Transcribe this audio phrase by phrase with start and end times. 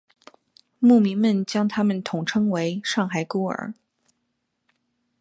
[0.79, 3.75] 牧民们将他们统称为上海孤儿。